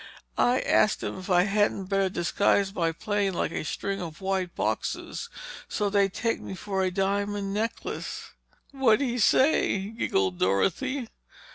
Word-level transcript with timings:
I 0.39 0.61
asked 0.61 1.03
him 1.03 1.19
if 1.19 1.29
I 1.29 1.43
hadn't 1.43 1.85
better 1.85 2.09
disguise 2.09 2.73
my 2.73 2.91
plane 2.91 3.35
like 3.35 3.51
a 3.51 3.63
string 3.63 4.01
of 4.01 4.19
white 4.19 4.55
boxes 4.55 5.29
so 5.69 5.91
they'd 5.91 6.11
take 6.15 6.41
me 6.41 6.55
for 6.55 6.81
a 6.81 6.89
diamond 6.89 7.53
necklace!" 7.53 8.31
"What'd 8.71 9.01
he 9.07 9.19
say?" 9.19 9.89
giggled 9.91 10.39
Dorothy. 10.39 11.07